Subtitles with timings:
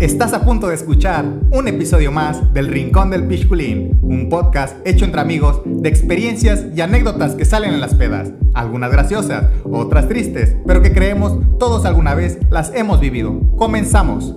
[0.00, 5.04] Estás a punto de escuchar un episodio más del Rincón del Pichculín, un podcast hecho
[5.04, 10.54] entre amigos de experiencias y anécdotas que salen en las pedas, algunas graciosas, otras tristes,
[10.64, 13.40] pero que creemos todos alguna vez las hemos vivido.
[13.56, 14.36] Comenzamos.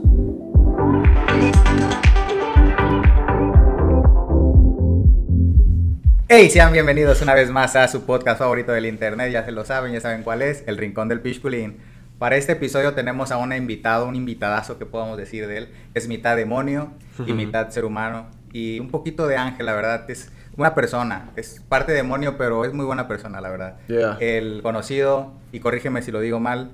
[6.27, 9.63] Hey, sean bienvenidos una vez más a su podcast favorito del internet, ya se lo
[9.63, 11.90] saben, ya saben cuál es, El Rincón del Pichculín.
[12.21, 15.69] Para este episodio tenemos a un invitado, un invitadazo que podemos decir de él.
[15.95, 16.91] Es mitad demonio
[17.25, 18.27] y mitad ser humano.
[18.53, 20.07] Y un poquito de ángel, la verdad.
[20.07, 21.31] Es una persona.
[21.35, 23.79] Es parte demonio, pero es muy buena persona, la verdad.
[24.19, 26.73] El conocido, y corrígeme si lo digo mal,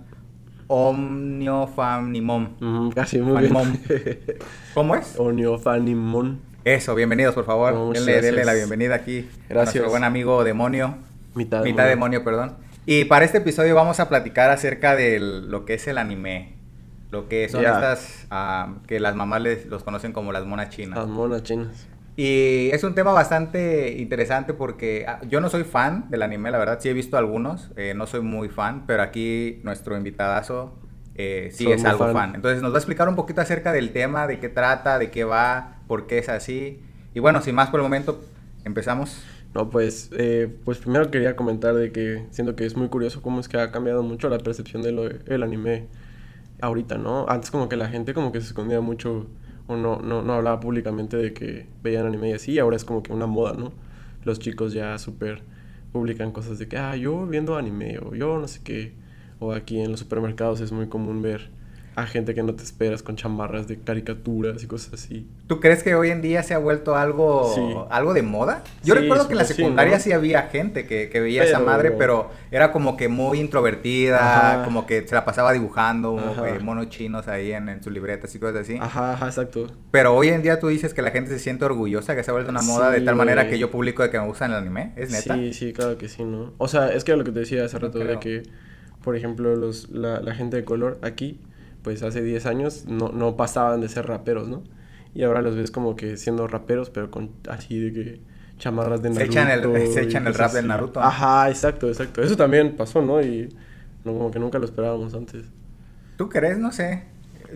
[0.68, 2.92] Omniofanimon.
[2.94, 3.54] casi muy bien.
[4.74, 5.18] ¿Cómo es?
[5.18, 6.42] Omniofanimon.
[6.66, 7.94] Eso, bienvenidos, por favor.
[7.94, 9.50] denle, la bienvenida aquí gracias.
[9.50, 10.98] a nuestro buen amigo demonio.
[11.36, 12.67] Mitad, mitad demonio, perdón.
[12.90, 16.54] Y para este episodio vamos a platicar acerca de lo que es el anime.
[17.12, 20.98] Lo que son estas ah, que las mamás les, los conocen como las monas chinas.
[20.98, 21.86] Las monas chinas.
[22.16, 26.60] Y es un tema bastante interesante porque ah, yo no soy fan del anime, la
[26.60, 26.80] verdad.
[26.80, 30.74] Sí he visto algunos, eh, no soy muy fan, pero aquí nuestro invitadazo
[31.16, 32.36] eh, sí es algo fan.
[32.36, 35.26] Entonces nos va a explicar un poquito acerca del tema, de qué trata, de qué
[35.26, 36.82] va, por qué es así.
[37.14, 38.24] Y bueno, sin más por el momento,
[38.64, 39.26] empezamos.
[39.54, 43.40] No, pues, eh, pues primero quería comentar de que siento que es muy curioso cómo
[43.40, 45.88] es que ha cambiado mucho la percepción del anime
[46.62, 47.28] ahorita, ¿no?
[47.30, 49.28] Antes como que la gente como que se escondía mucho
[49.68, 53.04] o no, no, no hablaba públicamente de que veían anime y así, ahora es como
[53.04, 53.74] que una moda, ¿no?
[54.24, 55.42] Los chicos ya súper
[55.92, 58.94] publican cosas de que, ah, yo viendo anime o yo no sé qué,
[59.40, 61.50] o aquí en los supermercados es muy común ver
[61.98, 65.26] a gente que no te esperas con chamarras de caricaturas y cosas así.
[65.48, 68.64] ¿Tú crees que hoy en día se ha vuelto algo, algo de moda?
[68.84, 72.30] Yo recuerdo que en la secundaria sí, había gente que, que veía esa madre, pero
[72.52, 77.52] era como que muy introvertida, como que se la pasaba dibujando eh, monos chinos ahí
[77.52, 78.78] en, en sus libretas y cosas así.
[78.80, 79.66] Ajá, ajá, exacto.
[79.90, 82.34] Pero hoy en día tú dices que la gente se siente orgullosa, que se ha
[82.36, 84.94] vuelto una moda de tal manera que yo publico de que me gusta el anime.
[84.98, 85.34] ¿Es neta?
[85.34, 86.54] Sí, sí, claro que sí, ¿no?
[86.60, 88.44] O sea, es que lo que te decía hace rato de que,
[89.04, 91.40] por ejemplo, los, la, la gente de color aquí
[91.88, 94.62] pues hace 10 años no, no pasaban de ser raperos, ¿no?
[95.16, 98.20] Y ahora los ves como que siendo raperos, pero con así de que
[98.58, 99.32] chamarras de Naruto.
[99.32, 101.00] Se echan el, se echan el rap del Naruto.
[101.00, 102.22] Ajá, exacto, exacto.
[102.22, 103.22] Eso también pasó, ¿no?
[103.22, 103.48] Y
[104.04, 105.46] no, como que nunca lo esperábamos antes.
[106.18, 106.58] ¿Tú crees?
[106.58, 107.06] No sé.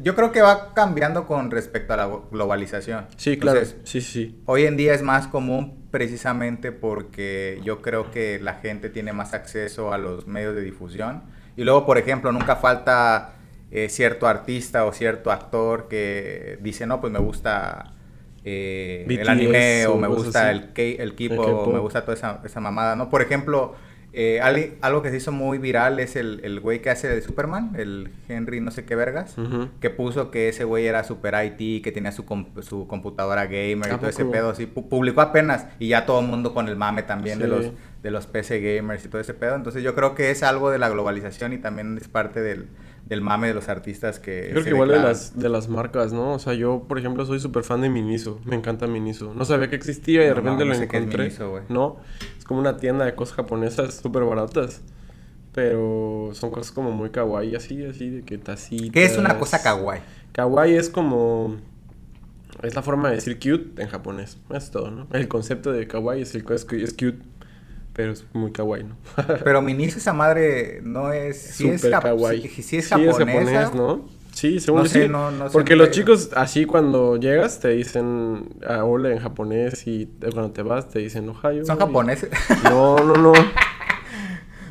[0.02, 3.08] Yo creo que va cambiando con respecto a la globalización.
[3.18, 3.60] Sí, claro.
[3.84, 4.42] sí, sí.
[4.46, 9.34] Hoy en día es más común precisamente porque yo creo que la gente tiene más
[9.34, 11.24] acceso a los medios de difusión.
[11.58, 13.36] Y luego, por ejemplo, nunca falta
[13.72, 17.94] eh, cierto artista o cierto actor que dice, no, pues me gusta
[18.44, 22.60] eh, el anime o me gusta el, el K-pop o me gusta toda esa, esa,
[22.60, 23.10] mamada, ¿no?
[23.10, 23.76] Por ejemplo,
[24.14, 27.74] eh, algo que se hizo muy viral es el, el güey que hace de Superman,
[27.78, 29.36] el Henry no sé qué vergas,
[29.80, 32.26] que puso que ese güey era super IT, que tenía su,
[32.62, 34.66] su computadora gamer y todo ese pedo así.
[34.66, 37.72] Publicó apenas y ya todo el mundo con el mame también de los
[38.04, 39.56] de los PC gamers y todo ese pedo.
[39.56, 42.68] Entonces yo creo que es algo de la globalización y también es parte del
[43.12, 44.48] del mame de los artistas que...
[44.52, 46.32] Creo que igual de las, de las marcas, ¿no?
[46.32, 48.40] O sea, yo, por ejemplo, soy súper fan de Miniso.
[48.46, 49.34] Me encanta Miniso.
[49.36, 51.28] No sabía que existía y de repente lo encontré.
[51.28, 51.98] Es ¿No?
[52.38, 54.80] Es como una tienda de cosas japonesas súper baratas.
[55.52, 58.92] Pero son cosas como muy kawaii, así, así, de que tacitas...
[58.94, 60.02] ¿Qué es una cosa kawaii?
[60.32, 61.58] Kawaii es como...
[62.64, 64.38] Es la forma de decir cute en japonés.
[64.52, 65.08] Es todo, ¿no?
[65.12, 67.20] El concepto de kawaii es, el, es cute
[68.02, 68.96] pero es muy kawaii, ¿no?
[69.44, 71.40] pero Miniso esa madre no es...
[71.40, 72.48] Sí es kawaii.
[72.48, 73.68] Sí, es japonesa.
[73.68, 74.06] Sí ¿no?
[74.32, 75.08] Sí, según no sí.
[75.08, 80.08] No, no Porque los chicos así cuando llegas te dicen ah, hola en japonés y
[80.34, 81.64] cuando te vas te dicen Ohio.
[81.64, 82.30] ¿Son japoneses?
[82.64, 83.34] No, no, no.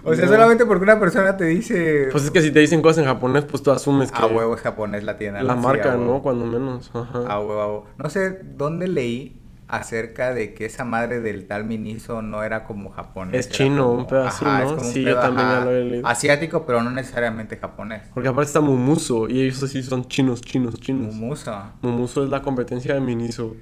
[0.03, 2.09] O sea, solamente porque una persona te dice...
[2.11, 4.23] Pues es que si te dicen cosas en japonés, pues tú asumes que...
[4.23, 5.43] A huevo es japonés la tienda.
[5.43, 6.23] La marca, ¿no?
[6.23, 6.91] Cuando menos.
[6.95, 7.19] Ajá.
[7.29, 7.87] A huevo, a huevo.
[7.99, 9.41] No sé dónde leí
[9.71, 13.47] acerca de que esa madre del tal Miniso no era como japonés.
[13.47, 14.81] Es chino, un pedazo, ¿no?
[14.81, 16.07] sí, yo también ya lo he leído.
[16.07, 18.03] Asiático, pero no necesariamente japonés.
[18.13, 21.15] Porque aparte está Mumuso, y ellos sí son chinos, chinos, chinos.
[21.15, 21.55] Mumuso.
[21.83, 23.57] Mumuso es la competencia de Miniso.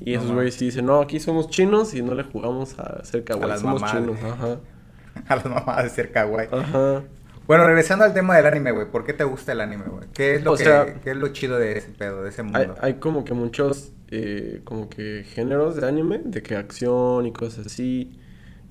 [0.00, 3.22] Y esos güeyes sí dicen, no, aquí somos chinos y no le jugamos a ser
[3.22, 4.58] kawaii, a las somos chinos, ajá.
[5.28, 6.48] a las mamás de ser kawaii.
[6.50, 7.02] Ajá.
[7.46, 10.06] Bueno, regresando al tema del anime, güey, ¿por qué te gusta el anime, güey?
[10.12, 12.58] ¿Qué es lo que, ¿qué es lo chido de ese pedo, de ese mundo?
[12.58, 17.32] Hay, hay como que muchos eh, como que géneros de anime, de que acción y
[17.32, 18.12] cosas así.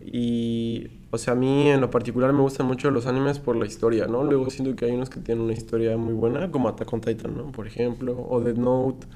[0.03, 3.65] Y, o sea, a mí en lo particular me gustan mucho los animes por la
[3.65, 4.23] historia, ¿no?
[4.23, 7.35] Luego siento que hay unos que tienen una historia muy buena, como Attack on Titan,
[7.35, 7.51] ¿no?
[7.51, 9.07] Por ejemplo, o Dead Note,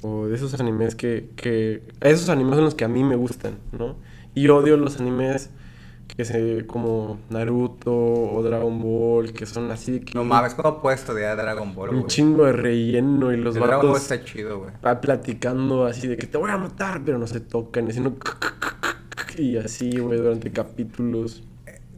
[0.00, 1.82] o de esos animes que, que...
[2.00, 3.96] Esos animes son los que a mí me gustan, ¿no?
[4.34, 5.50] Y odio los animes
[6.18, 10.98] que se como Naruto o Dragon Ball, que son así que No mames, ¿cómo puedes
[10.98, 14.72] estudiar Dragon Ball, un chingo de relleno y los El Dragon Ball está chido, güey.
[14.84, 18.16] va platicando así de que te voy a matar, pero no se tocan, haciendo
[19.36, 21.44] y así, güey, durante capítulos.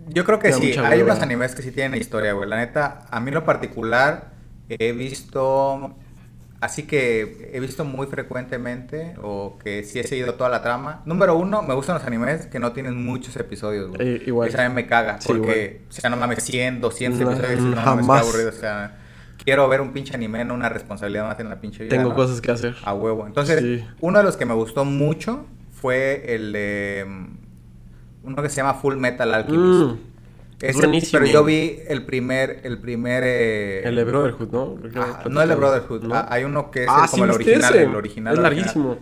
[0.09, 2.47] Yo creo que sí, hay unos animes que sí tienen historia, güey.
[2.47, 4.33] La neta, a mí en lo particular
[4.69, 5.95] he visto,
[6.61, 11.03] así que he visto muy frecuentemente o que sí he seguido toda la trama.
[11.07, 13.91] Número uno, me gustan los animes que no tienen muchos episodios.
[13.99, 14.49] Eh, igual.
[14.49, 17.61] Eso a mí me caga, Sí, porque, o sea, no mames, 100, 200 No, episodios,
[17.63, 18.23] no jamás.
[18.23, 18.97] qué aburrido, o sea...
[19.43, 21.97] Quiero ver un pinche anime, no una responsabilidad más en la pinche vida.
[21.97, 22.15] Tengo ¿no?
[22.15, 22.77] cosas que hacer.
[22.85, 23.27] A huevo.
[23.27, 23.87] Entonces, Sí.
[24.01, 27.07] uno de los que me gustó mucho fue el de...
[27.09, 27.27] mm,
[28.27, 29.93] Uno que se llama Full Metal Alchemist.
[29.95, 29.99] Mm,
[30.61, 31.21] Ese- buenísimo.
[31.21, 33.23] Pero yo vi el primer, el primer...
[33.27, 34.77] eh, el de Brotherhood, ¿no?
[34.97, 36.03] Ah, no el de Brotherhood.
[36.05, 36.15] ¿no?
[36.15, 37.83] Ah, hay uno que es Ah, el- como sí, el ¿viste original, ese?
[37.85, 38.33] el original.
[38.35, 38.43] Es original.
[38.43, 38.99] larguísimo.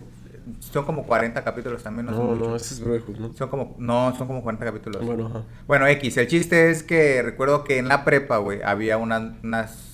[0.61, 2.47] Son como 40 capítulos también, no, son No, muchos.
[2.47, 3.33] no, ese es Brotherhood, ¿no?
[3.33, 5.05] Son como, no, son como 40 capítulos.
[5.05, 5.43] Bueno, ajá.
[5.67, 9.88] Bueno, X, el chiste es que recuerdo que en la prepa, güey, había una- unas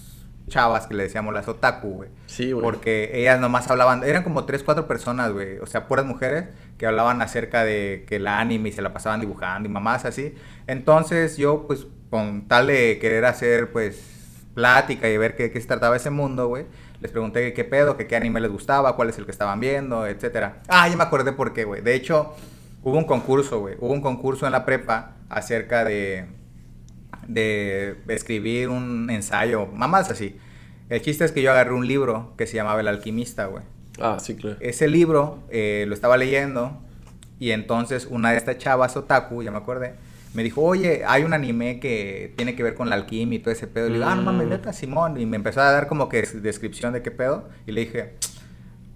[0.48, 2.10] chavas que le decíamos las otaku, güey.
[2.28, 2.64] Sí, güey.
[2.64, 6.46] Porque ellas nomás hablaban, eran como tres, cuatro personas, güey, o sea, puras mujeres
[6.78, 10.36] que hablaban acerca de que el anime y se la pasaban dibujando y mamás así.
[10.68, 14.16] Entonces yo, pues, con tal de querer hacer, pues,
[14.54, 16.66] plática y ver qué, qué se trataba ese mundo, güey,
[17.02, 20.08] les pregunté qué pedo, que qué anime les gustaba, cuál es el que estaban viendo,
[20.08, 20.62] etcétera.
[20.68, 21.82] Ah, ya me acordé por qué, güey.
[21.82, 22.34] De hecho,
[22.82, 26.28] hubo un concurso, güey, hubo un concurso en la prepa acerca de
[27.28, 30.38] de escribir un ensayo, mamás así.
[30.90, 33.64] El chiste es que yo agarré un libro que se llamaba El alquimista, güey.
[34.00, 34.58] Ah, sí, claro.
[34.60, 36.78] Ese libro eh, lo estaba leyendo
[37.40, 39.94] y entonces una de estas chavas otaku, ya me acordé,
[40.34, 43.52] me dijo, oye, hay un anime que tiene que ver con la alquimia y todo
[43.54, 43.88] ese pedo.
[43.88, 44.50] Y le digo, ah, no mames, Mm.
[44.50, 45.20] neta, Simón.
[45.20, 47.48] Y me empezó a dar como que des- descripción de qué pedo.
[47.66, 48.16] Y le dije,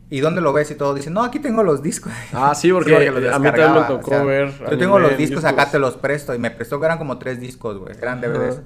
[0.10, 0.72] ¿y dónde lo ves?
[0.72, 0.94] Y todo.
[0.94, 2.12] Dice, no, aquí tengo los discos.
[2.34, 5.46] Ah, sí, porque los a mí también me tocó ver Yo tengo los discos, discos.
[5.46, 6.34] acá te los presto.
[6.36, 7.96] Y me prestó que eran como tres discos, güey.
[8.02, 8.62] Eran DVDs.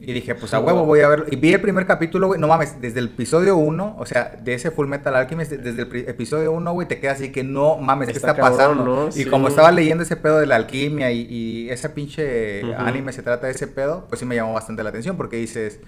[0.00, 1.26] Y dije, pues a huevo voy a verlo.
[1.28, 2.38] Y vi el primer capítulo, güey.
[2.40, 6.08] No mames, desde el episodio 1, o sea, de ese Full Metal Alchemist, desde el
[6.08, 8.84] episodio 1, güey, te queda así que no mames, ¿qué Está cabrón, pasando?
[8.84, 9.08] ¿no?
[9.08, 9.24] Y Sí.
[9.24, 13.48] como estaba leyendo ese pedo de la alquimia y, y ese pinche anime se trata
[13.48, 15.80] de ese pedo, pues sí me llamó bastante la atención porque dices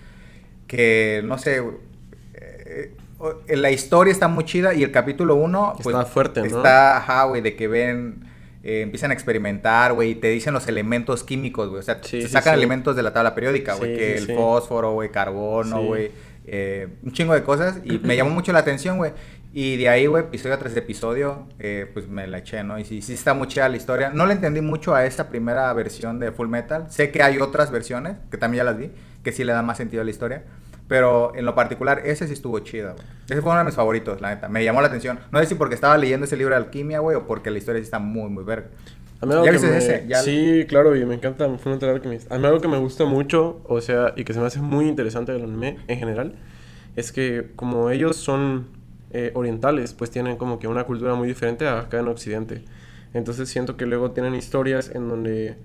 [0.66, 1.62] que, no sé,
[2.34, 2.96] eh,
[3.48, 6.46] la historia está muy chida y el capítulo 1, pues Está fuerte, ¿no?
[6.46, 8.24] Está, ajá, güey, de que ven,
[8.62, 11.80] eh, empiezan a experimentar, güey, y te dicen los elementos químicos, güey.
[11.80, 12.58] O sea, Sí, se sí, sacan sí.
[12.58, 16.10] elementos de la tabla periódica, güey, que el fósforo, güey, carbono, güey,
[16.46, 17.80] eh, un chingo de cosas.
[17.84, 19.12] Y me llamó mucho la atención, güey.
[19.52, 22.78] Y de ahí, güey, episodio tras episodio, eh, pues me la eché, ¿no?
[22.78, 24.10] Y sí, sí está muy chida la historia.
[24.10, 26.86] No le entendí mucho a esta primera versión de Full Metal.
[26.88, 28.92] Sé que hay otras versiones, que también ya las vi,
[29.24, 30.44] que sí le dan más sentido a la historia.
[30.90, 33.06] Pero en lo particular, ese sí estuvo chido, güey.
[33.28, 34.48] Ese fue uno de mis favoritos, la neta.
[34.48, 35.20] Me llamó la atención.
[35.30, 37.78] No sé si porque estaba leyendo ese libro de alquimia, güey, o porque la historia
[37.80, 38.66] sí está muy, muy verga.
[39.20, 40.04] A mí algo ¿Ya que me- ese?
[40.08, 42.32] ¿Ya- Sí, claro, y me encanta Fullmetal Alchemist.
[42.32, 44.88] A mí algo que me gusta mucho, o sea, y que se me hace muy
[44.88, 46.34] interesante del anime en general,
[46.96, 48.66] es que como ellos son
[49.12, 52.64] eh, orientales, pues tienen como que una cultura muy diferente a acá en Occidente.
[53.14, 55.56] Entonces siento que luego tienen historias en donde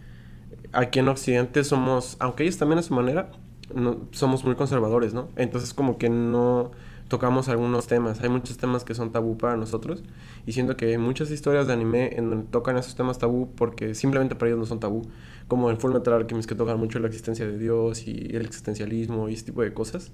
[0.71, 3.29] aquí en Occidente somos, aunque ellos también a su manera,
[3.73, 5.29] no- somos muy conservadores, ¿no?
[5.35, 6.71] Entonces como que no
[7.07, 8.21] tocamos algunos temas.
[8.21, 10.03] Hay muchos temas que son tabú para nosotros
[10.45, 13.93] y siento que hay muchas historias de anime en donde tocan esos temas tabú porque
[13.95, 15.03] simplemente para ellos no son tabú.
[15.47, 19.33] Como en Fullmetal Alchemist que tocan mucho la existencia de Dios y el existencialismo y
[19.33, 20.11] ese tipo de cosas.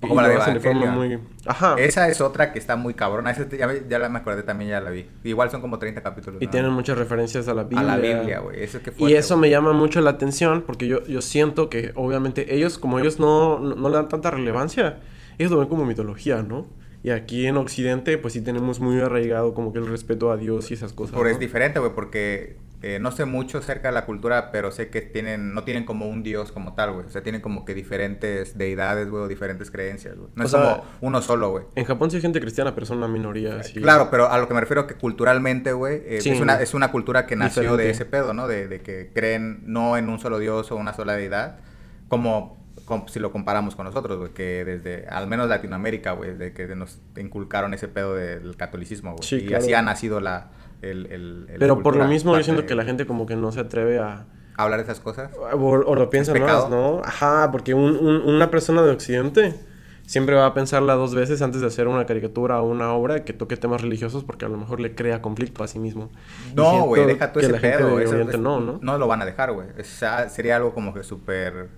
[0.00, 1.18] Y la de forma muy...
[1.44, 1.74] Ajá.
[1.78, 3.32] Esa es otra que está muy cabrona.
[3.32, 5.08] Esa ya, la me acordé también, ya la vi.
[5.24, 6.40] Igual son como 30 capítulos.
[6.40, 6.50] Y ¿no?
[6.50, 7.80] tienen muchas referencias a la Biblia.
[7.80, 8.62] A la Biblia, güey.
[8.62, 12.54] Eso que Y eso me llama mucho la atención porque yo, yo siento que obviamente
[12.54, 15.00] ellos, como ellos no, no, no le dan tanta relevancia,
[15.36, 16.66] ellos lo ven como mitología, ¿no?
[17.02, 20.70] Y aquí en Occidente pues sí tenemos muy arraigado como que el respeto a Dios
[20.70, 21.12] y esas cosas.
[21.12, 21.30] Pero ¿no?
[21.30, 25.00] es diferente, güey, porque eh, no sé mucho acerca de la cultura, pero sé que
[25.00, 27.06] tienen, no tienen como un dios como tal, güey.
[27.06, 30.28] O sea, tienen como que diferentes deidades, güey, o diferentes creencias, güey.
[30.36, 31.64] No O es sea, como uno solo, güey.
[31.74, 33.56] En Japón sí hay gente cristiana, pero son una minoría.
[33.58, 33.80] así.
[33.80, 36.30] Claro, pero a lo que me refiero que culturalmente, güey, eh, Sí.
[36.30, 37.82] es, una, es una cultura que nació Diferente.
[37.84, 38.46] de ese pedo, ¿no?
[38.46, 41.58] De, de que creen no en un solo dios o una sola deidad,
[42.06, 46.52] como, como si lo comparamos con nosotros, güey, que desde, al menos Latinoamérica, güey, de
[46.52, 49.26] que nos inculcaron ese pedo del catolicismo, güey.
[49.26, 49.64] Sí, y claro.
[49.64, 50.50] así ha nacido la...
[50.82, 53.36] El, el- el Pero por lo mismo yo siento de- que la gente como que
[53.36, 54.26] no se atreve a...
[54.56, 55.30] hablar esas cosas.
[55.52, 56.68] O, o lo piensa ¿Es más?
[56.70, 57.00] ¿no?
[57.04, 59.54] Ajá, porque un- un- una persona de Occidente
[60.06, 63.32] siempre va a pensarla dos veces antes de hacer una caricatura o una obra que
[63.34, 66.10] toque temas religiosos porque a lo mejor le crea conflicto a sí mismo.
[66.54, 67.98] No, güey, deja tú ese pedo.
[68.00, 68.78] eso- es- no, ¿no?
[68.80, 69.68] No lo van a dejar, güey.
[69.78, 71.68] O sea, sería algo como que súper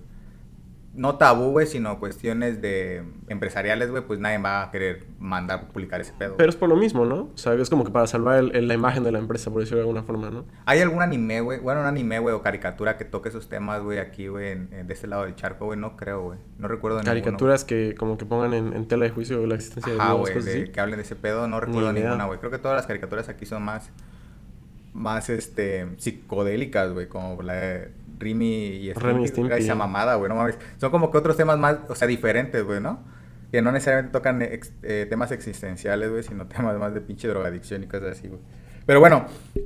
[0.93, 6.01] no tabú, güey, sino cuestiones de empresariales, güey, pues nadie va a querer mandar publicar
[6.01, 6.35] ese pedo.
[6.35, 7.29] Pero es por lo mismo, ¿no?
[7.33, 9.61] O sea, es como que para salvar el- el- la imagen de la empresa, por
[9.61, 10.43] decirlo de alguna forma, ¿no?
[10.65, 11.59] ¿Hay algún anime, güey?
[11.59, 15.07] Bueno, un anime, güey, o caricatura que toque esos temas, güey, aquí, güey, de este
[15.07, 15.79] lado del charco, güey?
[15.79, 16.39] No creo, güey.
[16.57, 17.11] No recuerdo ninguno.
[17.13, 20.33] Caricaturas que como que pongan en, en tela de juicio la existencia Ajá, de güey,
[20.33, 20.71] cosas de- así.
[20.73, 22.37] que hablen de ese pedo, no recuerdo ninguna, güey.
[22.39, 23.89] Creo que todas las caricaturas aquí son más,
[24.93, 30.35] más, este, psicodélicas, güey, como la de Remy y Remy Stimpy, esa mamada, güey, no
[30.35, 30.57] mames.
[30.77, 32.99] Son como que otros temas más, o sea, diferentes, güey, ¿no?
[33.51, 37.83] Que no necesariamente tocan ex- eh, temas existenciales, güey, sino temas más de pinche drogadicción
[37.83, 38.39] y cosas así, güey.
[38.85, 39.25] Pero bueno,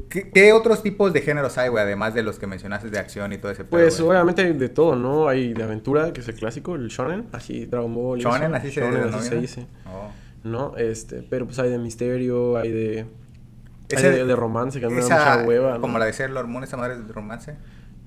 [0.09, 1.83] ¿qué, qué otros tipos de géneros hay, güey?
[1.83, 4.95] Además de los que mencionaste de acción y todo ese pedo, Pues obviamente de todo,
[4.95, 5.27] ¿no?
[5.29, 8.19] Hay de aventura, que es el clásico, el shonen, así Dragon Ball.
[8.19, 8.55] Shonen, eso.
[8.55, 10.09] así se Shonen, así se dice, Oh.
[10.43, 10.75] ¿no?
[10.77, 13.05] Este, pero pues hay de misterio, hay de...
[13.95, 15.81] hay de, de romance, que a mí me da Esa, mucha hueva, ¿no?
[15.81, 17.55] como la de Sailor Moon, esa madre de romance.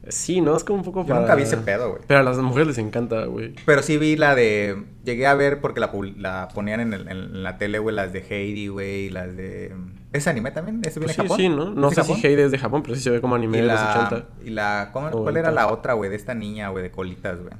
[0.08, 0.56] Sí, ¿no?
[0.56, 1.20] Es como un poco Yo para...
[1.20, 2.02] nunca vi ese pedo, güey.
[2.06, 3.54] Pero a las mujeres les encanta, güey.
[3.66, 4.84] Pero sí vi la de.
[5.04, 8.68] Llegué a ver porque la, ponían en, el- en la tele, güey, las de Heidi,
[8.68, 9.74] güey, y las de.
[10.12, 10.80] ¿Es anime también?
[10.84, 11.36] ¿Ese viene Pues sí, Japón?
[11.36, 11.70] sí, ¿no?
[11.74, 12.30] No ¿Es sé de si Japón?
[12.30, 14.06] Heidi es de Japón, pero sí se ve como anime Y de los la.
[14.10, 14.28] 80.
[14.44, 17.38] Y la ¿cómo- O ¿Cuál era la otra, güey, de esta niña, güey, de colitas,
[17.38, 17.52] güey?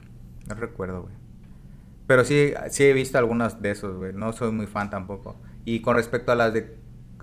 [0.49, 1.15] No recuerdo, güey.
[2.07, 4.13] Pero sí, sí he visto algunos de esos, güey.
[4.15, 5.37] No soy muy fan tampoco.
[5.67, 6.75] Y con respecto a las de,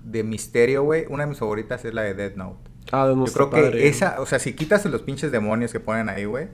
[0.04, 2.65] de misterio, güey, una de mis favoritas es la de Dead Note.
[2.92, 6.08] Ah, de Yo creo que esa, o sea, si quitas los pinches demonios que ponen
[6.08, 6.48] ahí, güey.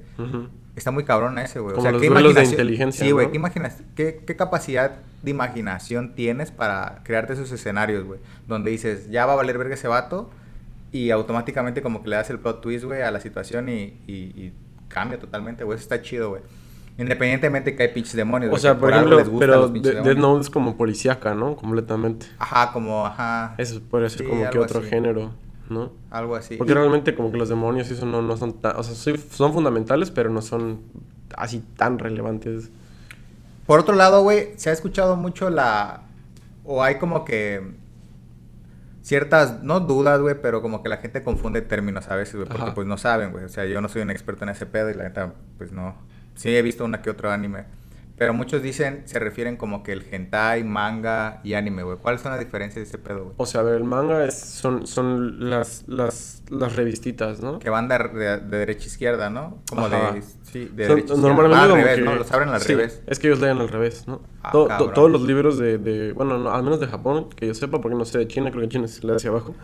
[0.75, 1.73] Está muy cabrón ese, güey.
[1.73, 3.27] O Como sea, los ¿qué duelos de imaginación- inteligencia, Sí, güey.
[3.27, 3.33] ¿no?
[3.33, 8.21] ¿qué, imaginas- qué, qué capacidad de imaginación tienes para crearte esos escenarios, güey?
[8.49, 10.31] Donde dices, ya va a valer verga ese vato
[10.91, 14.33] y automáticamente como que le das el plot twist, güey, a la situación y, y-
[14.35, 14.53] y
[14.89, 15.77] cambia totalmente, güey.
[15.77, 16.43] Eso está chido, güey.
[16.99, 20.17] Independientemente que hay pinches demonios, O sea, por ejemplo, pero Death.
[20.19, 21.57] Note es como policíaca, ¿no?
[21.57, 22.27] Completamente.
[22.39, 23.55] Ajá, como, ajá.
[23.59, 24.89] Eso podría ser Sí, como que otro así.
[24.91, 25.33] género,
[25.73, 25.93] ¿no?
[26.11, 26.57] Algo así.
[26.57, 28.77] Porque Y- realmente como que los demonios y eso no, no son tan...
[28.77, 30.81] O sea, sí son fundamentales, pero no son
[31.37, 32.71] así tan relevantes.
[33.67, 36.03] Por otro lado, güey, se ha escuchado mucho la...
[36.65, 37.81] O hay como que...
[39.03, 42.63] Ciertas, no dudas, güey, pero como que la gente confunde términos a veces, güey, porque
[42.63, 42.75] Ajá.
[42.75, 43.45] pues no saben, güey.
[43.45, 45.97] O sea, yo no soy un experto en ese pedo y la neta, pues no.
[46.37, 47.65] Sí he visto una que otro anime.
[48.17, 51.97] Pero muchos dicen, se refieren como que el hentai, manga y anime, güey.
[51.99, 53.35] ¿Cuáles son las diferencias de ese pedo, güey?
[53.39, 57.59] O sea, a ver, el manga es- son, son las, las, las revistitas, ¿no?
[57.59, 59.59] Que van de, de- de derecha a izquierda, ¿no?
[59.69, 60.13] Como Ajá.
[60.13, 60.23] de...
[60.23, 62.15] Sí, de Son- derecha normalmente Ah, al como revés, que- ¿no?
[62.15, 63.03] Los abren al sí, revés.
[63.07, 64.21] Es que ellos leen al revés, ¿no?
[64.43, 67.55] Ah, to- todos los libros de, de- bueno, no, al menos de Japón, que yo
[67.55, 69.55] sepa, porque no sé de China, creo que China se lee hacia abajo,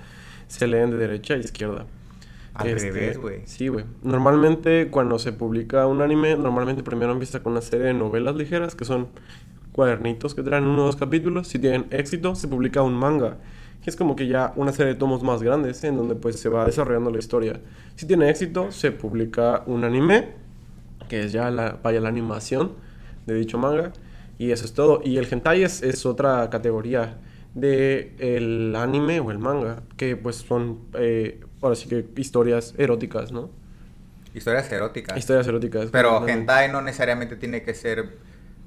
[0.48, 1.84] se leen de derecha a izquierda.
[2.54, 3.42] Al Este, revés, güey.
[3.44, 3.84] Sí, güey.
[4.02, 8.74] Normalmente cuando se publica un anime, normalmente primero empieza con una serie de novelas ligeras
[8.74, 9.08] que son
[9.72, 11.48] cuadernitos que traen uno o dos capítulos.
[11.48, 13.38] Si tienen éxito, se publica un manga.
[13.82, 16.48] Que es como que ya una serie de tomos más grandes en donde pues se
[16.48, 17.60] va desarrollando la historia.
[17.94, 20.30] Si tiene éxito, se publica un anime,
[21.08, 22.72] que es ya la, vaya la animación
[23.26, 23.92] de dicho manga.
[24.38, 25.00] Y eso es todo.
[25.04, 27.18] Y el hentai es, es otra categoría
[27.54, 33.32] de el anime o el manga, que pues son, eh, ahora sí que historias eróticas,
[33.32, 33.50] ¿no?
[34.34, 35.16] Historias eróticas.
[35.18, 35.88] Historias eróticas.
[35.90, 38.16] Pero hentai no necesariamente tiene que ser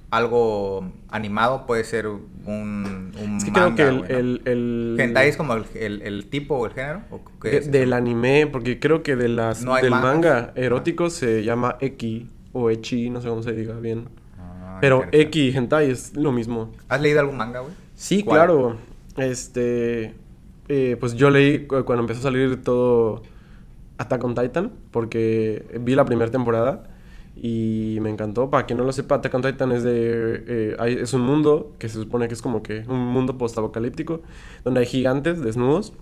[0.09, 4.17] algo animado, puede ser un, un Es que manga, creo que el...
[4.17, 5.65] el, el- ¿Hentai es como el,
[6.01, 7.03] el- tipo o el género?
[7.11, 7.71] ¿O qué de- es?
[7.71, 12.69] del anime, porque creo que de las, No del manga erótico se llama Eki o
[12.69, 14.09] Echi, no sé cómo se diga bien.
[14.37, 15.05] Ah, Pero.
[15.13, 16.73] Eki y hentai es lo mismo.
[16.89, 17.73] ¿Has leído algún manga, güey?
[17.95, 18.37] Sí, ¿Cuál?
[18.39, 18.77] claro.
[19.15, 20.13] Este,
[20.73, 23.23] eh, pues yo leí cu- cuando empezó a salir todo
[23.97, 26.83] Attack on Titan, porque vi la primera temporada
[27.35, 28.49] y me encantó.
[28.49, 31.73] Para quien no lo sepa, Attack on Titan es de, eh, hay- es un mundo
[31.79, 34.21] que se supone que es como que un mundo post-apocalíptico,
[34.63, 35.93] donde hay gigantes desnudos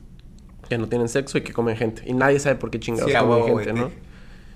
[0.70, 2.04] que no tienen sexo y que comen gente.
[2.06, 3.92] Y nadie sabe por qué chingados Sí, comen gente, ¿no?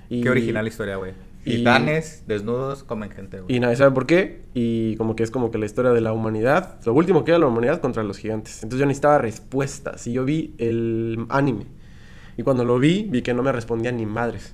[0.09, 1.13] Y- Qué original historia, güey.
[1.45, 3.55] Y- Titanes, desnudos, comen gente, güey.
[3.55, 4.43] y nadie sabe por qué.
[4.53, 6.79] Y como que es como que la historia de la humanidad.
[6.85, 8.63] Lo último que era la humanidad contra los gigantes.
[8.63, 10.07] Entonces yo necesitaba respuestas.
[10.07, 11.65] Y yo vi el anime.
[12.37, 14.53] Y cuando lo vi, vi que no me respondían ni madres.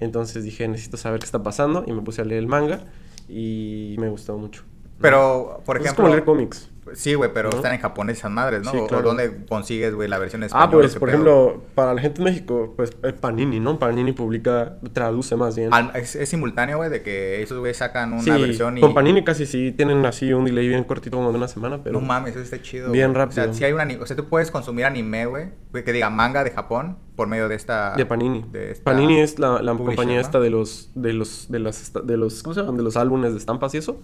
[0.00, 1.84] Entonces dije, necesito saber qué está pasando.
[1.86, 2.80] Y me puse a leer el manga.
[3.28, 4.62] Y me gustó mucho.
[5.00, 6.04] Pero, por Pues es ejemplo...
[6.04, 6.69] como leer cómics.
[6.94, 7.56] Sí, güey, pero ¿No?
[7.56, 8.70] están en japonés esas madres, ¿no?
[8.72, 9.04] Sí, O- claro.
[9.04, 10.66] ¿O dónde consigues, güey, la versión española?
[10.68, 11.14] Ah, pues ¿Qué por pedo?
[11.22, 13.78] ejemplo, para la gente en México, pues eh, Panini, ¿no?
[13.78, 15.72] Panini publica, traduce más bien.
[15.72, 18.80] Al- es, es simultáneo, güey, de que esos güeyes sacan una sí, versión y...
[18.80, 22.00] con Panini casi sí tienen así un delay bien cortito como de una semana, pero...
[22.00, 22.90] No mames, eso está chido.
[22.90, 23.24] Bien güey.
[23.26, 23.58] O sea, rápido.
[23.58, 26.50] si hay una, o sea, tú puedes consumir anime, güey, güey, que diga manga de
[26.50, 28.44] Japón por medio de esta De Panini.
[28.50, 30.20] de esta Panini es la, la compañía ¿no?
[30.20, 32.76] esta de los, de los, de las, de los, ¿cómo se llaman?
[32.78, 34.00] De los álbumes de estampas y eso.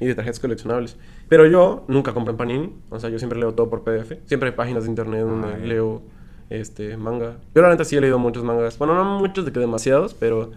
[0.00, 0.96] Y de tarjetas coleccionables.
[1.32, 2.74] Pero yo nunca compré en Panini.
[2.90, 4.18] O sea, yo siempre leo todo por PDF.
[4.26, 6.02] Siempre hay páginas de internet donde Ah, leo,
[6.50, 7.38] este, manga.
[7.54, 8.76] Yo la neta sí he leído muchos mangas.
[8.76, 10.50] Bueno, no muchos de que demasiados, pero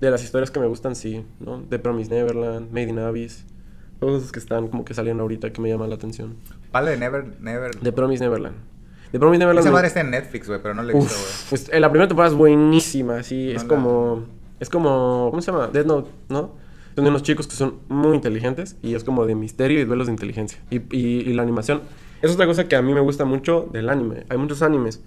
[0.00, 1.62] De las historias que me gustan, sí, ¿no?
[1.70, 3.46] The Promise Neverland, Made in Abyss.
[4.00, 6.34] Todos esos que están como que saliendo ahorita que me llaman la atención.
[6.72, 7.76] ¿Cuál de Never, Never?
[7.76, 8.56] The Promise Neverland.
[9.12, 9.64] The Promise Neverland.
[9.64, 11.32] Esa madre está en Netflix, güey, pero no la he visto, güey.
[11.50, 14.24] Pues eh, la primera temporada es buenísima, sí, No es la- como
[14.58, 15.68] es como ¿cómo se llama?
[15.68, 16.65] Death Note, ¿no?
[16.96, 20.14] Son unos chicos que son muy inteligentes y es como de misterio y duelos de
[20.14, 20.58] inteligencia.
[20.70, 21.82] Y, y- y la animación
[22.22, 24.24] es otra cosa que a mí me gusta mucho del anime.
[24.30, 25.02] Hay muchos animes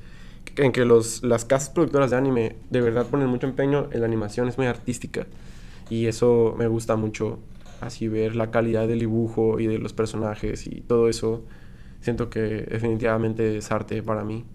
[0.56, 4.06] en que los, las casas productoras de anime de verdad ponen mucho empeño en la
[4.06, 5.26] animación, es muy artística.
[5.90, 7.40] Y eso me gusta mucho,
[7.82, 11.44] así ver la calidad del dibujo y de los personajes y todo eso.
[12.02, 14.46] Siento que definitivamente es arte para mí.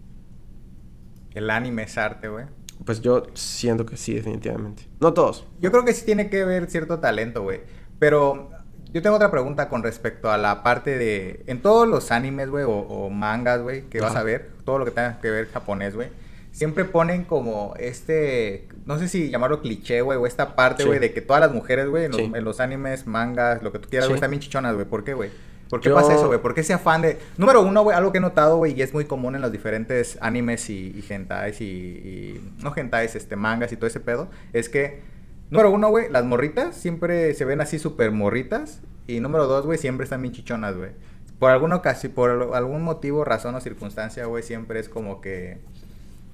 [1.34, 2.46] El anime es arte, güey.
[2.84, 4.86] Pues yo siento que sí, definitivamente.
[5.00, 5.46] No todos.
[5.60, 7.60] Yo creo que sí tiene que ver cierto talento, güey.
[7.98, 8.50] Pero
[8.92, 11.42] yo tengo otra pregunta con respecto a la parte de...
[11.46, 14.84] En todos los animes, güey, o, o mangas, güey, que vas a ver, todo lo
[14.84, 16.08] que tenga que ver japonés, güey,
[16.52, 18.68] siempre ponen como este...
[18.84, 20.88] No sé si llamarlo cliché, güey, o esta parte, Sí.
[20.88, 22.32] güey, de que todas las mujeres, güey, en, los- Sí.
[22.34, 24.10] en los animes, mangas, lo que tú quieras, Sí.
[24.10, 24.86] güey, están bien chichonas, güey.
[24.86, 25.30] ¿Por qué, güey?
[25.70, 26.40] ¿Por qué Yo- pasa eso, güey?
[26.40, 27.18] ¿Por qué ese afán de...
[27.36, 30.18] Número uno, güey, algo que he notado, güey, y es muy común en los diferentes
[30.20, 34.68] animes y, y hentais y, y- No hentais, este, mangas y todo ese pedo, es
[34.68, 35.00] que...
[35.50, 38.80] Número uno, güey, las morritas siempre se ven así súper morritas.
[39.06, 40.90] Y número dos, güey, siempre están bien chichonas, güey.
[41.38, 45.58] Por alguna ocasión, por algún motivo, razón o circunstancia, güey, siempre es como que...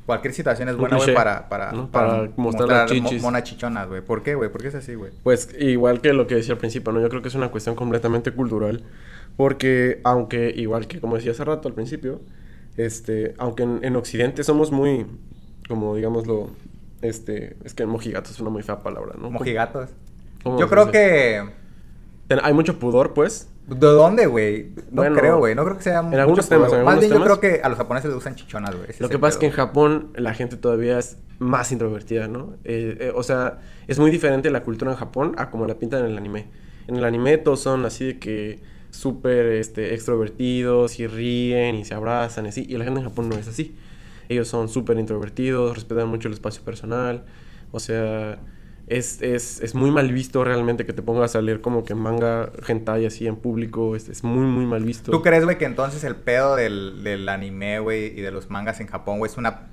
[0.06, 1.88] Cualquier situación es buena, güey, para, para, ¿no?
[1.90, 3.22] Para mostrar las mo- chichis.
[3.22, 4.00] monas chichonas, güey.
[4.00, 4.50] ¿Por qué, güey?
[4.50, 5.12] ¿Por qué es así, güey?
[5.22, 7.00] Pues igual que lo que decía al principio, ¿no?
[7.00, 8.82] Yo creo que es una cuestión completamente cultural.
[9.40, 12.20] Porque aunque, igual que como decía hace rato al principio,
[12.76, 15.06] este, aunque en, en Occidente somos muy,
[15.66, 16.50] como digámoslo,
[17.00, 19.30] este, es que mojigato es una muy fea palabra, ¿no?
[19.30, 19.88] Mojigatos.
[20.42, 21.49] ¿Cómo Yo creo dice?
[22.28, 22.38] que...
[22.42, 23.49] Hay mucho pudor, pues.
[23.66, 24.75] ¿De dónde, güey?
[24.90, 25.54] No Bueno, creo, güey.
[25.54, 27.62] No creo que sea en algunos mucho temas, en Más algunos bien yo creo que
[27.62, 28.88] a los japoneses les gustan chichonas, güey.
[28.99, 29.52] Lo que pasa es que en.
[29.52, 32.56] Japón la gente todavía es más introvertida, ¿no?
[32.64, 36.04] Eh, eh, o sea, es muy diferente la cultura en Japón a como la pintan
[36.04, 36.49] en el anime.
[36.88, 41.94] En el anime todos son así de que súper este, extrovertidos y ríen y se
[41.94, 42.66] abrazan y así.
[42.68, 43.75] Y la gente en Japón no es así.
[44.28, 47.25] Ellos son súper introvertidos, respetan mucho el espacio personal.
[47.73, 48.38] O sea,
[48.87, 52.50] es, es, es muy mal visto realmente que te pongas a leer como que manga
[52.66, 53.97] hentai así en público.
[53.97, 55.10] Es, es muy, muy mal visto.
[55.10, 58.80] ¿Tú crees, güey, que entonces el pedo del, del anime, güey, y de los mangas
[58.80, 59.69] en Japón, güey, es una...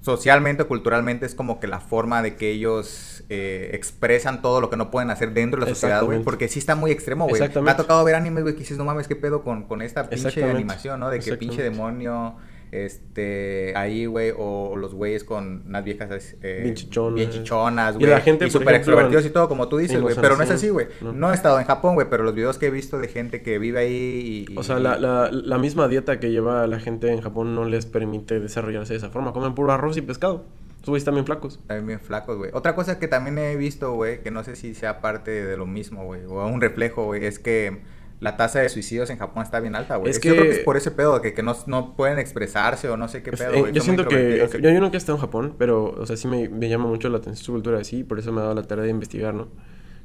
[0.00, 4.76] Socialmente, culturalmente, es como que la forma de que ellos eh, expresan todo lo que
[4.76, 6.22] no pueden hacer dentro de la sociedad, güey.
[6.22, 7.42] Porque sí está muy extremo, güey.
[7.62, 10.08] Me ha tocado ver animes, güey, que dices, no mames, qué pedo con, con esta
[10.08, 11.10] pinche animación, ¿no?
[11.10, 12.36] De que pinche demonio,
[12.72, 17.14] este, ahí, güey, o los güeyes con unas viejas eh, Bien chichonas.
[17.14, 18.10] bien chichonas, Y güey.
[18.10, 20.14] la gente, y por súper extrovertidos y todo, como tú dices, güey.
[20.14, 20.86] los Pero no es así, güey.
[21.00, 21.12] ¿no?
[21.12, 23.58] No he estado en Japón, güey, pero los videos que he visto de gente que
[23.58, 24.58] vive ahí y...
[24.58, 27.86] O sea, la, la, la misma dieta que lleva la gente en Japón no les
[27.86, 29.32] permite desarrollarse de esa forma.
[29.32, 30.44] Comen puro arroz y pescado.
[30.80, 31.60] Esos güeyes bien flacos.
[31.66, 32.50] También bien flacos, güey.
[32.54, 35.66] Otra cosa que también he visto, güey, que no sé si sea parte de lo
[35.66, 37.80] mismo, güey, o un reflejo, güey, es que
[38.20, 40.10] la tasa de suicidios en Japón está bien alta, güey.
[40.10, 40.28] Es que...
[40.28, 43.06] Yo creo que es por ese pedo, que, que no, no pueden expresarse o no
[43.08, 44.14] sé qué pedo, eh, yo siento que...
[44.16, 44.62] introvertidos.
[44.74, 47.18] Yo, nunca he estado en Japón, pero, o sea, sí me, me llama mucho la
[47.18, 48.02] atención su cultura así.
[48.04, 49.48] Por eso me ha dado la tarea de investigar, ¿no?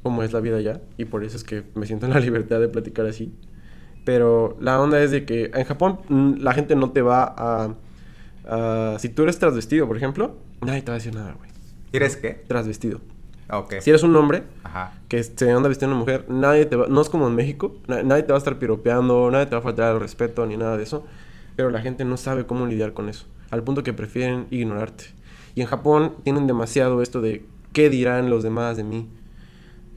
[0.02, 0.80] Cómo es la vida allá.
[0.96, 3.34] Y por eso es que me siento en la libertad de platicar así.
[4.04, 7.74] Pero la onda es de que en Japón mm, la gente no te va a...
[8.46, 11.50] a- si tú eres transvestido, por ejemplo, nadie te va a decir nada, güey.
[11.90, 12.44] ¿Quieres qué?
[12.46, 13.00] Transvestido.
[13.48, 13.64] Ah.
[13.80, 14.94] Si eres un hombre, Ajá.
[15.08, 18.02] que se anda vistiendo una mujer, nadie te va, no es como en México, na-
[18.02, 20.76] nadie te va a estar piropeando, nadie te va a faltar el respeto ni nada
[20.76, 21.04] de eso,
[21.56, 25.04] pero la gente no sabe cómo lidiar con eso, al punto que prefieren ignorarte.
[25.54, 29.08] Y en Japón tienen demasiado esto de qué dirán los demás de mí.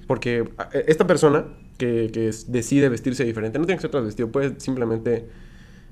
[0.07, 1.45] Porque e- esta persona
[1.77, 2.09] que,
[2.47, 5.27] decide vestirse diferente, no tiene que ser transvestido, puede simplemente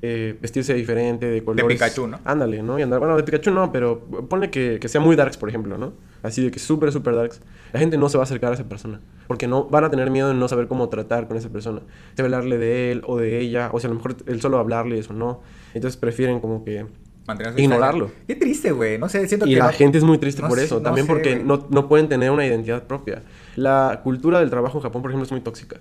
[0.01, 1.67] eh, vestirse diferente, de colores.
[1.67, 2.19] Pikachu, ¿no?
[2.25, 2.77] Ándale, ¿no?
[2.77, 5.77] Y andar, bueno, de Pikachu no, pero pone que, que sea muy darks, por ejemplo,
[5.77, 5.93] ¿no?
[6.25, 7.41] Así de que súper, súper darks.
[7.73, 8.99] La gente no se va a acercar a esa persona.
[9.27, 11.81] Porque no van a tener miedo de no saber cómo tratar con esa persona.
[12.15, 14.97] Si hablarle de él o de ella, o si a lo mejor él solo hablarle
[14.99, 15.41] eso no.
[15.73, 16.85] Entonces prefieren como que...
[17.27, 18.11] Mantenerse Ignorarlo.
[18.27, 18.99] Qué triste, güey.
[18.99, 20.75] No sé, siento Y que la no- gente es muy triste no por sé- eso.
[20.75, 23.23] no También sé, porque no, no pueden tener una identidad propia.
[23.55, 25.77] La cultura del trabajo en Japón, por ejemplo, es muy tóxica.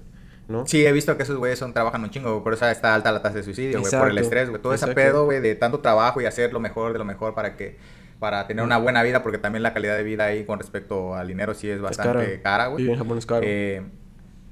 [0.48, 0.66] ¿no?
[0.66, 3.10] Sí, he visto que esos güeyes son, trabajan un chingo, güey, por eso está alta
[3.12, 4.60] la tasa de suicidio, güey, por el estrés, güey.
[4.60, 5.00] Todo ese exacto.
[5.00, 7.76] pedo, güey, de tanto trabajo y hacer lo mejor de lo mejor para que
[8.24, 11.28] para tener una buena vida, porque también la calidad de vida ahí con respecto al
[11.28, 12.78] dinero sí es bastante cara, güey.
[12.84, 13.42] Vivir en Japón es caro.
[13.44, 13.82] Eh,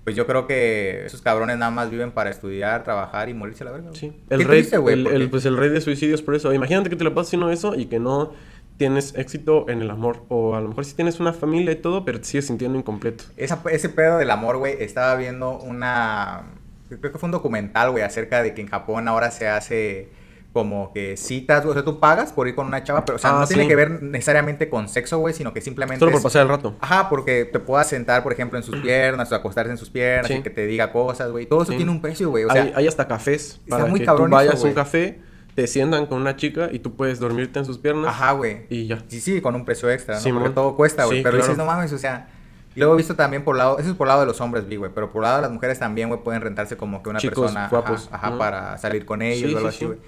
[0.04, 3.66] pues yo creo que esos cabrones nada más viven para estudiar, trabajar y morirse a
[3.66, 3.88] la verga.
[3.94, 4.10] Sí.
[4.28, 6.52] Qué El rey, triste, el, pues el rey de suicidios por eso.
[6.52, 8.34] Imagínate que te lo pasas haciendo eso y que no
[8.76, 10.24] tienes éxito en el amor.
[10.28, 13.24] O a lo mejor sí tienes una familia y todo, pero te sigues sintiendo incompleto.
[13.38, 16.42] Esa- ese pedo del amor, güey, estaba viendo una...
[16.88, 20.08] Creo que fue un documental, güey, acerca de que en Japón ahora se hace
[20.52, 23.30] como que citas, o sea, tú pagas por ir con una chava, pero, o sea,
[23.36, 26.22] Ah, no tiene que ver necesariamente con sexo, güey, sino que simplemente Solo por es-
[26.24, 26.76] pasar el rato.
[26.80, 30.26] Ajá, porque te puedas sentar, por ejemplo, en sus piernas o acostarse en sus piernas
[30.28, 30.34] Sí.
[30.34, 31.46] y que te diga cosas, güey.
[31.46, 31.78] Todo eso Sí.
[31.78, 32.44] tiene un precio, güey.
[32.44, 34.74] O sea, hay, hay hasta cafés está para muy que tú vayas eso, a un
[34.74, 35.20] café,
[35.54, 38.08] te sientan con una chica y tú puedes dormirte en sus piernas.
[38.10, 38.66] ajá, güey.
[38.68, 39.02] Y ya.
[39.08, 40.34] Sí, sí, con un precio extra, ¿no?
[40.34, 41.22] Porque todo cuesta, güey.
[41.22, 41.44] Pero claro.
[41.46, 42.28] dices, no mames, o sea.
[42.74, 44.76] Y luego he visto también por lado, eso es por lado de los hombres, vi,
[44.76, 44.90] güey.
[44.94, 47.68] Pero por lado de las mujeres también, güey, pueden rentarse como que una Chicos persona.
[47.68, 48.38] guapos, Ajá, ¿no?
[48.38, 49.84] para salir con ellos Sí, o algo sí, así, sí.
[49.86, 49.98] güey.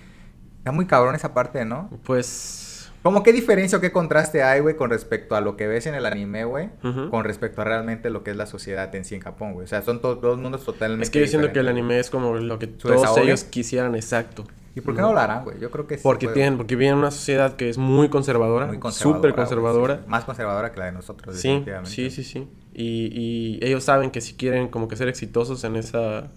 [0.65, 1.91] Está muy cabrón esa parte, ¿no?
[2.05, 2.91] Pues.
[3.03, 5.95] Como qué diferencia o qué contraste hay, güey, con respecto a lo que ves en
[5.95, 6.71] el anime, güey,
[7.11, 9.65] con respecto a realmente lo que es la sociedad en sí en Japón, güey.
[9.65, 12.09] O sea, son to- dos mundos totalmente Es que yo siento que el anime es
[12.09, 13.25] como lo que todos desahogue.
[13.25, 14.45] ellos quisieran, exacto.
[14.75, 15.61] ¿Y por qué no lo harán, güey?
[15.61, 16.03] Yo creo que sí.
[16.03, 16.35] Porque puede.
[16.37, 19.97] tienen, porque viven en una sociedad que es muy conservadora, Muy conservadora, súper conservadora.
[19.97, 20.03] sí.
[20.09, 21.91] Más conservadora que la de nosotros, Sí, definitivamente.
[21.91, 22.49] sí, sí, sí.
[22.73, 26.29] Y, y ellos saben que si quieren como que ser exitosos en esa,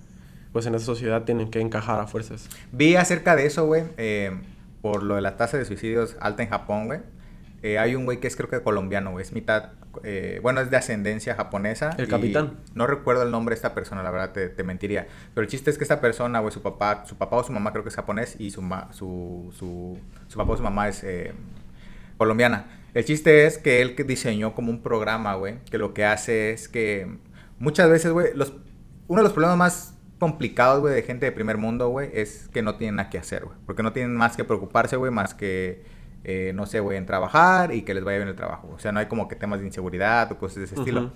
[0.53, 2.49] pues en esa sociedad tienen que encajar a fuerzas.
[2.71, 4.31] Vi acerca de eso, güey, eh,
[4.81, 6.99] por lo de la tasa de suicidios alta en Japón, güey.
[7.63, 9.71] Eh, hay un güey que es creo que colombiano, güey, es mitad,
[10.03, 11.95] eh, bueno, es de ascendencia japonesa.
[11.97, 12.59] El y capitán.
[12.75, 15.07] No recuerdo el nombre de esta persona, la verdad te, te mentiría.
[15.33, 17.71] Pero el chiste es que esta persona, güey, su papá, su papá o su mamá
[17.71, 21.03] creo que es japonés y su, ma- su, su, su papá o su mamá es
[22.17, 22.65] colombiana.
[22.93, 26.51] El chiste es que él que diseñó como un programa, güey, que lo que hace
[26.51, 27.07] es que
[27.59, 28.53] muchas veces, güey, los,
[29.07, 32.61] uno de los problemas más complicados, güey, de gente de primer mundo, güey, es que
[32.61, 33.57] no tienen nada que hacer, güey.
[33.65, 35.83] Porque no tienen más que preocuparse, güey, más que,
[36.23, 38.69] eh, no sé, güey, en trabajar y que les vaya bien el trabajo.
[38.75, 41.11] O sea, no hay como que temas de inseguridad o cosas de ese estilo.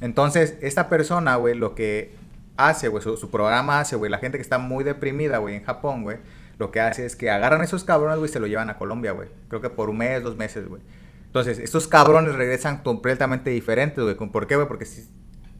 [0.00, 2.14] Entonces, esta persona, güey, lo que
[2.56, 5.64] hace, güey, su, su programa hace, güey, la gente que está muy deprimida, güey, en
[5.64, 6.18] Japón, güey,
[6.58, 8.78] lo que hace es que agarran a esos cabrones, güey, y se lo llevan a
[8.78, 9.28] Colombia, güey.
[9.48, 10.82] Creo que por un mes, dos meses, güey.
[11.26, 14.14] Entonces, estos cabrones regresan completamente diferentes, güey.
[14.16, 14.68] ¿Con- ¿Por qué, güey?
[14.68, 15.08] Porque si-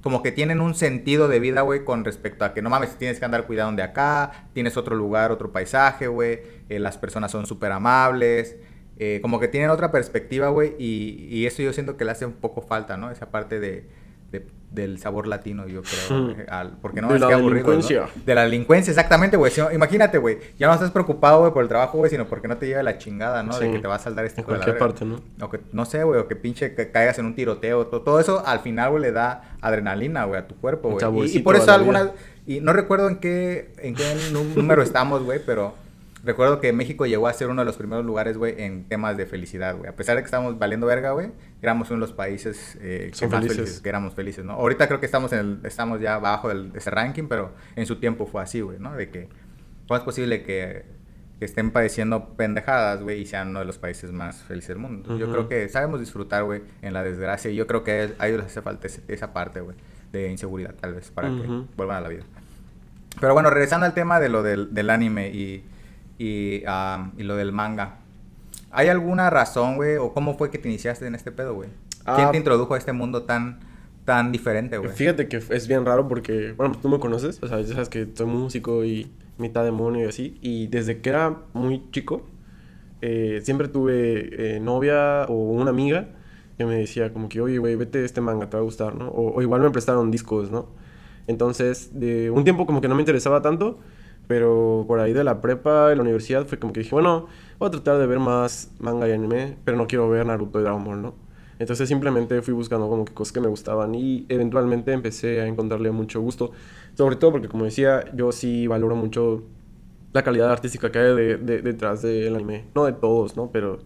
[0.04, 3.18] como que tienen un sentido de vida, güey, con respecto a que no mames, tienes
[3.18, 7.46] que andar cuidado de acá, tienes otro lugar, otro paisaje, güey, eh, las personas son
[7.46, 8.54] súper amables,
[8.98, 12.26] eh, como que tienen otra perspectiva, güey, y, y eso yo siento que le hace
[12.26, 13.10] un poco falta, ¿no?
[13.10, 13.88] Esa parte de,
[14.40, 17.64] de- del sabor latino, yo creo, güey, al- porque no De es la que aburrido,
[17.68, 17.70] ¿no?
[17.74, 18.08] delincuencia.
[18.26, 19.52] De la delincuencia, exactamente, güey.
[19.52, 22.48] Si no- imagínate, güey, ya no estás preocupado, güey, por el trabajo, güey, sino porque
[22.48, 23.56] no te lleva la chingada, ¿no?
[23.56, 25.20] De que te va a saldar este En cualquier parte, ¿no?
[25.40, 27.86] O que, no sé, güey, o que pinche que caigas en un tiroteo.
[27.86, 31.30] to- Todo, eso al final, güey, le da adrenalina, güey, a tu cuerpo, güey.
[31.30, 32.10] Y- Y, por eso algunas...
[32.46, 35.74] Y no recuerdo en qué, en qué nú- número estamos, güey, pero
[36.24, 39.26] recuerdo que México llegó a ser uno de los primeros lugares, güey, en temas de
[39.26, 39.88] felicidad, güey.
[39.88, 41.32] A pesar de que estábamos valiendo verga, güey,
[41.62, 43.80] éramos uno de los países eh, que Son más felices.
[43.80, 44.54] que éramos felices, ¿no?
[44.54, 47.96] Ahorita creo que estamos, en el, estamos ya abajo de ese ranking, pero en su
[47.96, 48.94] tiempo fue así, güey, ¿no?
[48.94, 49.28] De que,
[49.86, 50.84] ¿cómo es posible que,
[51.38, 55.18] que estén padeciendo pendejadas, güey, y sean uno de los países más felices del mundo?
[55.18, 58.38] Yo creo que sabemos disfrutar, güey, en la desgracia, y yo creo que a ellos
[58.38, 59.76] les hace falta esa parte, güey,
[60.12, 62.24] de inseguridad, tal vez, para que vuelvan a la vida.
[63.20, 65.64] Pero bueno, regresando al tema de lo del, del anime y,
[66.18, 67.98] y, ah, y lo del manga.
[68.70, 69.96] ¿Hay alguna razón, güey?
[69.96, 71.68] ¿O cómo fue que te iniciaste en este pedo, güey?
[72.04, 72.30] ¿Quién Ah.
[72.30, 73.60] te introdujo a este mundo tan,
[74.04, 74.90] tan diferente, güey?
[74.90, 77.88] Fíjate que es bien raro porque, bueno, pues tú me conoces, o sea, ya sabes
[77.88, 82.22] que soy músico y mitad demonio y así, y desde que era muy chico,
[83.00, 86.08] eh, siempre tuve eh, novia o una amiga
[86.58, 89.08] que me decía como que, oye, güey, vete este manga, te va a gustar, ¿no?
[89.08, 90.68] O, o igual me prestaron discos, ¿no?
[91.26, 93.78] Entonces, de un tiempo como que no me interesaba tanto,
[94.26, 97.26] pero por ahí de la prepa y la universidad fue como que dije, bueno,
[97.58, 100.62] voy a tratar de ver más manga y anime, pero no quiero ver Naruto y
[100.62, 101.14] Dragon Ball, ¿no?
[101.58, 105.90] Entonces simplemente fui buscando como que cosas que me gustaban y eventualmente empecé a encontrarle
[105.92, 106.50] mucho gusto.
[106.94, 109.44] Sobre todo porque, como decía, yo sí valoro mucho
[110.12, 112.64] la calidad artística que hay de- de- detrás del anime.
[112.74, 113.50] No de todos, ¿no?
[113.52, 113.80] Pero,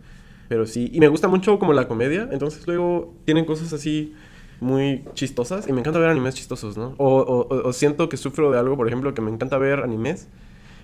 [0.48, 0.90] pero sí.
[0.92, 2.29] Y me gusta mucho como la comedia.
[2.33, 4.14] Entonces luego tienen cosas así
[4.61, 5.68] muy chistosas.
[5.68, 6.94] Y me encanta ver animes chistosos, ¿no?
[6.99, 10.29] O, o- o- siento que sufro de algo, por ejemplo, que me encanta ver animes.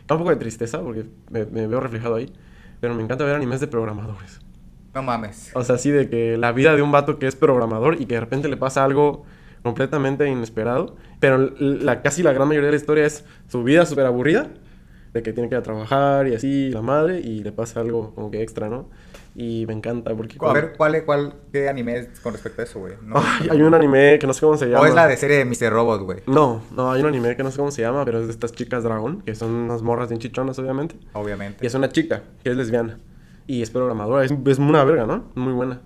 [0.08, 2.32] Da un poco de tristeza porque me, me veo reflejado ahí.
[2.80, 4.40] Pero me encanta ver animes de programadores.
[4.94, 5.50] No mames.
[5.54, 8.14] O sea, así de que la vida de un vato que es programador y que
[8.14, 9.24] de repente le pasa algo
[9.62, 14.04] completamente inesperado, pero la, casi la gran mayoría de la historia es su vida súper
[14.06, 14.50] aburrida,
[15.14, 18.14] de que tiene que ir a trabajar y así, la madre, y le pasa algo
[18.14, 18.90] como que extra, ¿no?
[19.36, 20.36] Y me encanta porque...
[20.40, 22.94] A ver, ¿cuál, cuál, qué anime es con respecto a eso, güey?
[23.02, 24.82] No, Ay, hay un anime que no sé cómo se llama.
[24.82, 25.72] o es la de serie de Mr.
[25.72, 26.18] Robot, güey.
[26.26, 28.52] No, no, hay un anime que no sé cómo se llama, pero es de estas
[28.52, 30.96] chicas dragón, que son unas morras bien chichonas, obviamente.
[31.14, 31.64] Obviamente.
[31.64, 32.98] Y es una chica que es lesbiana.
[33.46, 34.24] Y es programadora.
[34.24, 35.30] Es, es una verga, ¿no?
[35.34, 35.80] Muy buena.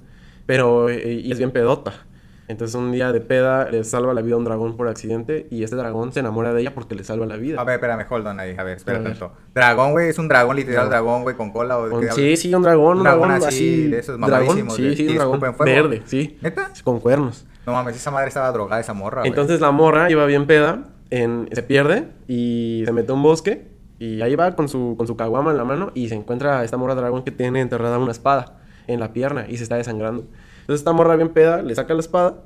[0.47, 2.07] Pero, eh, y es bien pedota.
[2.49, 5.63] Entonces un día de peda le salva la vida a un dragón por accidente y
[5.65, 7.61] este dragón se enamora de ella porque le salva la vida.
[7.61, 8.57] A ver, espérame, hold on ahí.
[8.57, 9.33] A ver, espera tanto.
[9.55, 10.91] Dragón, güey, es un dragón, literal No.
[10.91, 13.99] dragón, güey, con cola o de sí, sí, un dragón, un dragón dragón, así, de
[13.99, 15.65] esos dragón, mamadísimos, sí, sí, un dragón fuego.
[15.65, 16.39] verde, sí.
[16.41, 16.73] ¿Neta?
[16.83, 17.47] Con cuernos.
[17.67, 19.29] No mames, esa madre estaba drogada, esa morra, güey.
[19.29, 23.69] Entonces la morra iba bien peda, en, se pierde y se mete a un bosque
[23.99, 26.65] Y ahí va con su, con su caguama en la mano y se encuentra a
[26.65, 30.25] esta morra dragón que tiene enterrada una espada en la pierna y se está desangrando.
[30.69, 32.43] Entonces esta morra bien peda le saca la espada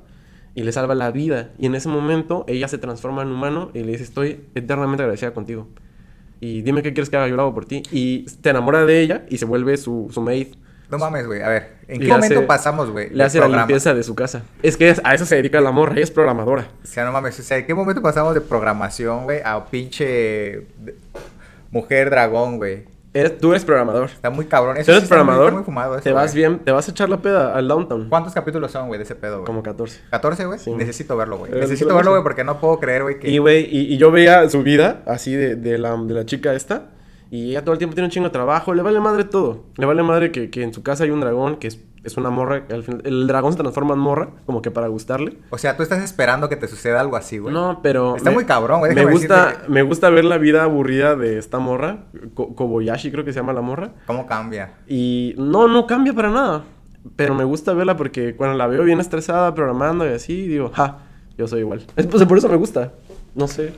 [0.55, 1.49] y le salva la vida.
[1.59, 5.33] Y en ese momento ella se transforma en humano y le dice, estoy eternamente agradecida
[5.33, 5.67] contigo.
[6.39, 7.83] Y dime qué quieres que haga, yo lo hago por ti.
[7.91, 10.55] Y se enamora de ella y se vuelve su, su maid.
[10.89, 11.41] No mames, güey.
[11.41, 13.09] A ver, ¿en qué le momento hace- pasamos, güey?
[13.09, 14.43] Le hace la limpieza de su casa.
[14.61, 16.67] Es que a eso se dedica la morra, ella es programadora.
[16.81, 17.37] O sea, no mames.
[17.39, 20.67] O sea, ¿en qué momento pasamos de programación, güey, a pinche
[21.71, 22.85] mujer dragón, güey?
[23.13, 24.05] Eres- tú eres programador.
[24.09, 24.77] Está muy cabrón.
[24.77, 26.45] Eso Tú eres sí programador, está muy fumado eso, te vas güey.
[26.47, 28.09] bien, te vas a echar la peda al downtown.
[28.09, 29.45] ¿Cuántos capítulos son, güey, de ese pedo, güey?
[29.45, 30.01] Como 14.
[30.11, 30.59] ¿14, güey?
[30.59, 30.71] Sí.
[30.71, 31.51] Necesito verlo, güey.
[31.51, 33.29] Eh, Necesito verlo, güey, porque no puedo creer, güey, que...
[33.29, 36.53] Y, güey, y, y yo veía su vida así de, de la, de la chica
[36.53, 36.87] esta.
[37.29, 38.73] Y ella todo el tiempo tiene un chingo de trabajo.
[38.73, 39.63] Le vale madre todo.
[39.77, 42.29] Le vale madre que, que en su casa hay un dragón que es, es una
[42.29, 42.67] morra.
[42.67, 45.37] que al fin- el dragón se transforma en morra, como que para gustarle.
[45.49, 47.53] O sea, tú estás esperando que te suceda algo así, güey.
[47.53, 48.15] No, pero.
[48.15, 51.59] Está muy cabrón, güey, Me gusta, decirte me gusta ver la vida aburrida de esta
[51.59, 52.05] morra.
[52.33, 53.91] Ko- Kobayashi, creo que se llama la morra.
[54.05, 54.73] ¿Cómo cambia?
[54.87, 56.63] Y no, no cambia para nada.
[57.15, 60.99] Pero me gusta verla porque cuando la veo bien estresada, programando y así, digo, ja,
[61.37, 61.85] yo soy igual.
[61.97, 62.93] Es, pues, por eso me gusta.
[63.35, 63.73] No sé.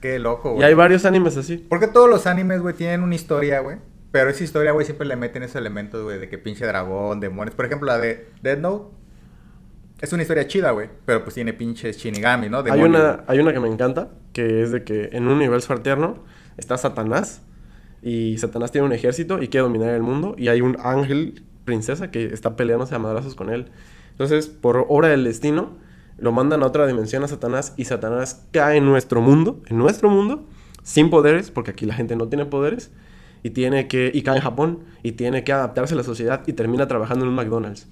[0.00, 0.64] Qué loco, Y güey.
[0.66, 1.56] hay varios animes así.
[1.58, 3.78] Porque todos los animes, güey, tienen una historia, güey.
[4.16, 7.54] Pero esa historia, güey, siempre le meten esos elementos, güey, de que pinche dragón, demonios.
[7.54, 8.96] Por ejemplo, la de Dead Note.
[10.00, 10.88] Es una historia chida, güey.
[11.04, 12.60] Pero pues tiene pinches shinigami, ¿no?
[12.60, 16.24] Hay una, hay una que me encanta, que es de que en un universo alterno
[16.56, 17.42] está Satanás
[18.00, 22.10] y Satanás tiene un ejército y quiere dominar el mundo y hay un ángel princesa
[22.10, 23.70] que está peleándose a madrazos con él.
[24.12, 25.76] Entonces, por obra del destino,
[26.16, 30.08] lo mandan a otra dimensión a Satanás y Satanás cae en nuestro mundo, en nuestro
[30.08, 30.46] mundo,
[30.82, 32.92] sin poderes, porque aquí la gente no tiene poderes,
[33.46, 36.52] y tiene que, y cae en Japón, y tiene que adaptarse a la sociedad y
[36.52, 37.86] termina trabajando en un McDonald's.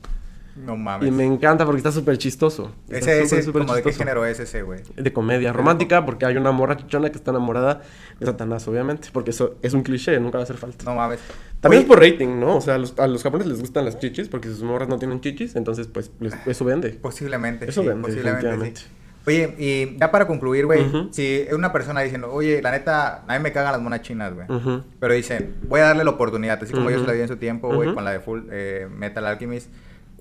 [0.56, 1.08] No mames.
[1.08, 2.72] Y me encanta porque está súper chistoso.
[2.88, 4.80] Está Ese, súper como de qué chistoso género es ese, güey.
[4.96, 7.82] de comedia romántica porque hay una morra chichona que está enamorada
[8.20, 10.84] de Satanás, obviamente, porque eso es un cliché, nunca va a hacer falta.
[10.84, 11.18] No mames.
[11.60, 12.56] También Oye, es por rating, ¿no?
[12.56, 14.98] O sea, a los, a los japoneses les gustan las chichis porque sus morras no
[14.98, 16.90] tienen chichis, entonces pues les- eso vende.
[16.90, 18.86] Posiblemente, Eso sí, vende, posiblemente, sí.
[19.26, 21.08] Oye, y ya para concluir, güey, Ujú.
[21.10, 24.46] si una persona diciendo, oye, la neta, a mí me cagan las monas chinas, güey.
[24.50, 24.82] Ujú.
[25.00, 27.37] Pero dicen, voy a darle la oportunidad, así como yo se la di en su
[27.37, 29.70] tiempo, güey, con la de Full eh, Metal Alchemist.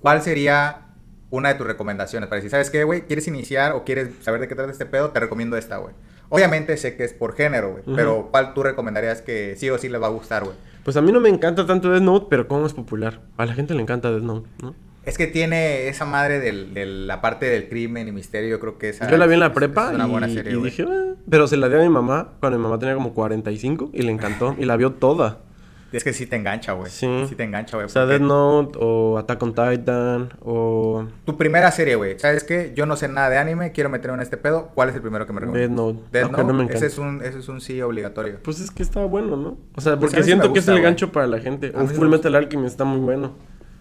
[0.02, 0.88] ¿Cuál sería
[1.30, 2.30] una de tus recomendaciones?
[2.30, 3.02] Para decir, ¿sabes qué, güey?
[3.02, 5.10] ¿Quieres iniciar o quieres saber de qué trata este pedo?
[5.10, 5.94] Te recomiendo esta, güey.
[6.30, 9.90] Obviamente sé que es por género, güey, pero ¿cuál tú recomendarías que sí o sí
[9.90, 10.56] les va a gustar, güey?
[10.84, 13.22] Pues a mí no me encanta tanto Death Note, pero cómo es popular.
[13.38, 14.74] A la gente le encanta Death Note, ¿no?
[15.06, 18.78] Es que tiene esa madre del- de la parte del crimen y misterio, yo creo
[18.78, 20.62] que esa Yo la vi en la es- prepa es una y, buena serie, y
[20.62, 23.90] dije, "Ah", pero se la di a mi mamá cuando mi mamá tenía como 45
[23.94, 25.40] y le encantó y la vio toda.
[25.94, 26.90] Es que sí te engancha, güey.
[26.90, 27.08] Sí.
[27.30, 27.86] Sí te engancha, güey.
[27.86, 32.18] O sea, Death Note o Attack on Titan o Tu primera serie, güey.
[32.18, 32.74] ¿Sabes qué?
[32.76, 34.72] Yo no sé nada de anime, quiero meterme en este pedo.
[34.74, 35.70] ¿Cuál es el primero que me recomiendas?
[35.70, 36.22] Death Note.
[36.24, 38.38] Aunque Note, no me ese es un ese es un sí obligatorio.
[38.42, 39.58] Pues es que está bueno, ¿no?
[39.76, 41.72] O sea, Pues porque sí siento que es el gancho para la gente.
[41.76, 43.34] Un Full me Metal Alchemist está muy bueno.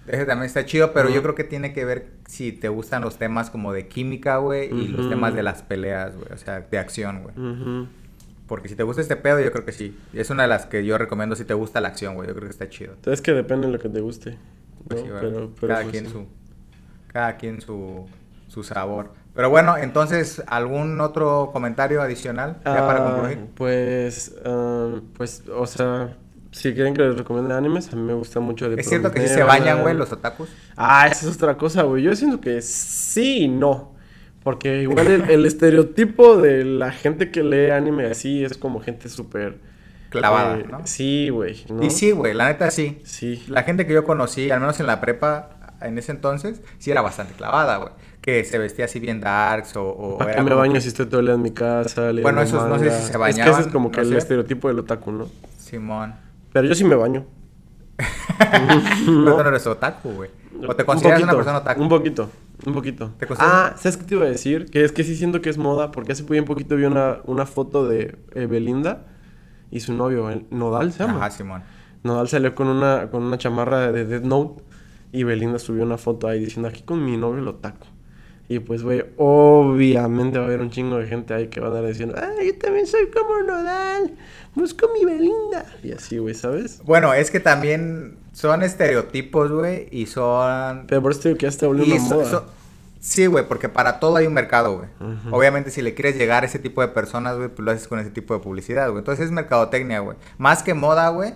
[0.07, 3.19] Ese también está chido, pero yo creo que tiene que ver si te gustan los
[3.19, 6.79] temas como de química, güey, y los temas de las peleas, güey, o sea, de
[6.79, 7.87] acción, güey.
[8.47, 9.97] Porque si te gusta este pedo, yo creo que sí.
[10.13, 12.29] Es una de las que yo recomiendo si te gusta la acción, güey.
[12.29, 12.95] Yo creo que está chido.
[13.07, 14.37] Es que depende de lo que te guste.
[14.89, 15.07] Pues ¿no?
[15.07, 16.13] sí, pero, pero cada pues quien sí.
[16.13, 16.27] su
[17.07, 18.07] cada quien su
[18.49, 19.15] su sabor.
[19.35, 23.47] Pero bueno, entonces algún otro comentario adicional ya para Ah, concluir.
[23.55, 26.19] Pues, ah, pues, o sea,
[26.53, 29.21] si quieren que les recomiende animes, a mí me gusta mucho de Es cierto que
[29.23, 30.49] sí se bañan, güey, los otakus.
[30.77, 32.03] Ah, esa es otra cosa, güey.
[32.05, 33.93] Yo siento que sí y no.
[34.45, 39.09] Porque igual el, el estereotipo de la gente que lee anime así es como gente
[39.09, 39.59] súper...
[40.11, 40.81] Clavada, eh, ¿no?
[40.85, 41.65] Sí, güey.
[41.71, 41.83] ¿no?
[41.83, 43.01] Y sí, güey, la neta sí.
[43.05, 43.43] Sí.
[43.49, 47.01] La gente que yo conocí, al menos en la prepa, en ese entonces, sí era
[47.01, 47.93] bastante clavada, güey.
[48.21, 49.85] Que se vestía así bien darks o...
[49.89, 52.13] o ¿Para era qué me baño que- si estoy todo el día en mi casa?
[52.21, 52.91] Bueno, esos no sé manga?
[52.97, 54.19] si se Es que bañaban, ese es como que no el sé.
[54.19, 55.29] estereotipo del otaku, ¿no?
[55.57, 56.15] Simón.
[56.53, 57.27] Pero yo sí me baño.
[59.07, 60.31] Pero no eres otaku, güey.
[60.67, 61.83] O te Un consideras una poquito, persona otaku.
[61.83, 62.31] Un poquito,
[62.67, 63.11] un poquito.
[63.19, 64.67] ¿Te Ah, ¿sabes qué te iba a decir?
[64.67, 67.47] Que es que sí siento que es moda, porque hace bien poquito vi una, una
[67.47, 69.07] foto de eh, Belinda
[69.71, 71.19] y su novio, el Nodal se llama.
[71.19, 71.63] Ajá, Simón.
[72.03, 74.63] Nodal salió con una, con una chamarra de Death Note
[75.13, 77.87] y Belinda subió una foto ahí diciendo aquí con mi novio lo taco.
[78.55, 81.71] Y pues, güey, obviamente va a haber un chingo de gente ahí que va a
[81.71, 84.13] andar diciendo, ay, yo también soy como Nodal,
[84.55, 85.65] busco mi Belinda.
[85.83, 86.83] Y así, güey, ¿sabes?
[86.85, 90.85] Bueno, es que también son estereotipos, güey, y son...
[90.87, 92.25] Pero por eso te digo que ya está volviendo so- moda.
[92.31, 92.45] so-
[93.01, 94.89] Sí, güey, porque para todo hay un mercado, güey.
[95.33, 97.99] Obviamente, si le quieres llegar a ese tipo de personas, güey, pues lo haces con
[97.99, 98.99] ese tipo de publicidad, güey.
[99.01, 100.17] Entonces es mercadotecnia, güey.
[100.39, 101.33] Más que moda, güey,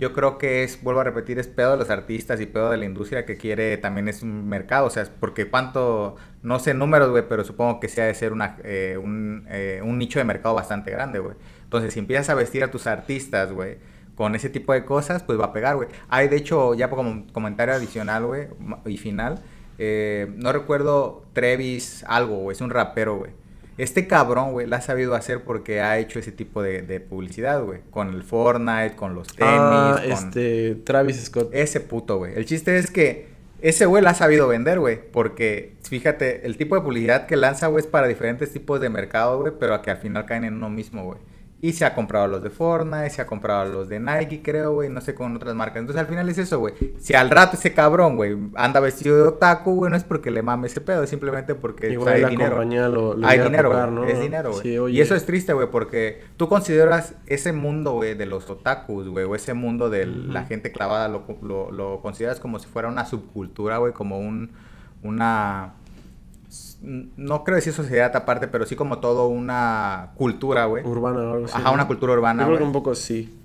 [0.00, 2.78] yo creo que es, vuelvo a repetir, es pedo de los artistas y pedo de
[2.78, 7.10] la industria que quiere, también es un mercado, o sea, porque cuánto, no sé números,
[7.10, 10.24] güey, pero supongo que sí ha de ser una, eh, un, eh, un nicho de
[10.24, 11.36] mercado bastante grande, güey.
[11.62, 13.78] Entonces, si empiezas a vestir a tus artistas, güey,
[14.16, 15.88] con ese tipo de cosas, pues va a pegar, güey.
[16.08, 18.48] Hay, de hecho, ya como comentario adicional, güey,
[18.86, 19.42] y final,
[19.78, 23.32] eh, no recuerdo Trevis algo, güey, es un rapero, güey.
[23.80, 27.80] Este cabrón, güey, la ha sabido hacer porque ha hecho ese tipo de, publicidad, güey.
[27.90, 29.54] Con el Fortnite, con los tenis.
[29.54, 30.12] Ah, con...
[30.12, 31.48] este, Travis Scott.
[31.52, 32.34] Ese puto, güey.
[32.36, 33.28] El chiste es que
[33.62, 35.00] ese güey la ha sabido vender, güey.
[35.10, 39.40] Porque, fíjate, el tipo de publicidad que lanza, güey, es para diferentes tipos de mercado,
[39.40, 39.54] güey.
[39.58, 41.18] Pero que al final caen en uno mismo, güey.
[41.62, 44.88] Y se ha comprado los de Fortnite, se ha comprado los de Nike, creo, güey,
[44.88, 45.80] no sé, con otras marcas.
[45.80, 46.72] Entonces al final es eso, güey.
[46.98, 50.42] Si al rato ese cabrón, güey, anda vestido de otaku, güey, no es porque le
[50.42, 52.60] mame ese pedo, es simplemente porque Igual hay dinero.
[53.22, 54.04] hay dinero, ¿no?
[54.04, 54.96] Es dinero, güey.
[54.96, 59.26] y eso es triste, güey, porque tú consideras ese mundo, güey, de los otakus, güey,
[59.26, 63.04] o ese mundo de la gente clavada, lo, lo, lo consideras como si fuera una
[63.04, 64.52] subcultura, güey, como un,
[65.02, 65.74] una
[66.82, 70.84] no creo decir sociedad aparte, pero sí como todo una cultura, güey.
[70.84, 71.54] Urbana o algo así.
[71.56, 73.36] Ajá, una cultura urbana, Yo creo que un poco sí.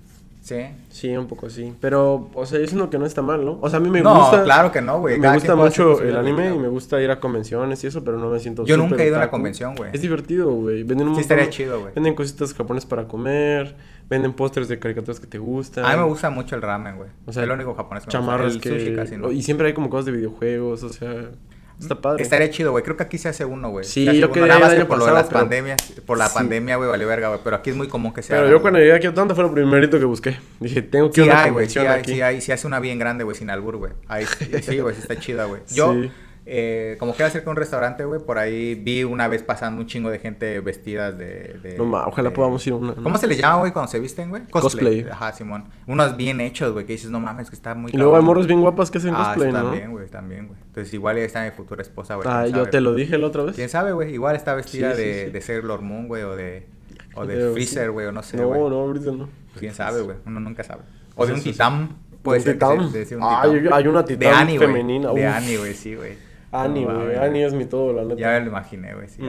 [0.46, 0.64] ¿Sí?
[0.90, 1.74] Sí, un poco sí.
[1.80, 3.58] Pero, o sea, eso es lo que no está mal, ¿no?
[3.60, 4.44] O sea, a mí me no, gusta...
[4.44, 5.18] claro que no, güey.
[5.18, 8.30] Me gusta mucho el anime y me gusta ir a convenciones y eso, pero no
[8.30, 9.90] me siento Yo nunca he ido a una convención, güey.
[9.92, 10.84] Es divertido, güey.
[10.84, 11.94] Venden un Sí, estaría chido, güey.
[11.94, 13.74] Venden cositas japonesas para comer,
[14.08, 15.84] venden pósters de caricaturas que te gustan.
[15.84, 17.10] A mí me gusta mucho el ramen, güey.
[17.26, 18.44] O sea, es lo único japonés que me gusta.
[18.44, 18.94] El que...
[18.94, 19.32] casi, ¿no?
[19.32, 21.30] Y siempre hay como cosas de videojuegos, o sea...
[21.80, 22.22] Está padre.
[22.22, 22.82] Estaría chido, güey.
[22.82, 23.84] Creo que aquí se hace uno, güey.
[23.84, 25.80] Sí, yo que Nada más que por lo de las pandemias.
[26.06, 27.40] Por la pandemia, güey, vale verga, güey.
[27.44, 28.36] Pero aquí es muy común que sea.
[28.36, 30.38] Pero yo cuando llegué aquí a Atlanta fue lo primerito que busqué.
[30.60, 32.12] Dije, tengo que ir a una convención sí hay, aquí.
[32.14, 32.40] Sí, hay.
[32.40, 33.92] Sí hace una bien grande, güey, sin albur, güey.
[34.08, 34.24] Ahí
[34.62, 35.62] sí, güey, sí está chida, güey.
[35.72, 35.94] Yo...
[36.48, 39.88] Eh, como queda cerca de un restaurante, güey, por ahí vi una vez pasando un
[39.88, 41.58] chingo de gente vestidas de...
[41.60, 42.94] de no, ma, ojalá podamos ir una...
[42.94, 44.44] ¿Cómo se les llama, güey, cuando se visten, güey?
[44.44, 45.08] Cosplay.
[45.10, 45.64] Ajá, Simón.
[45.88, 47.90] Unos bien hechos, güey, que dices, no mames, que está muy...
[47.92, 49.62] Y luego hay morros bien guapas que hacen ah, cosplay, ¿no?
[49.64, 50.60] también, güey, también, güey.
[50.68, 52.28] Entonces igual está mi futura esposa, güey.
[52.30, 53.56] Ah, yo te lo dije la otra vez.
[53.56, 54.14] ¿Quién sabe, güey?
[54.14, 56.68] Igual está vestida de, de Sailor Moon, güey, o de...
[57.16, 58.60] O de Freezer, güey, o no sé, güey.
[58.60, 59.28] No, no, Freezer no.
[59.58, 60.16] ¿Quién sabe, güey?
[60.26, 60.82] Uno nunca sabe.
[61.16, 61.96] O de un titán.
[62.22, 62.54] Puede ser.
[62.54, 62.90] ¿Titán?
[63.20, 65.12] Ah, hay una titán femenina.
[65.12, 66.25] De Annie, güey, sí, güey.
[66.62, 67.16] Ani, güey.
[67.16, 68.20] Ani es mi todo, la neta.
[68.20, 69.08] Ya me lo imaginé, güey.
[69.08, 69.22] Sí,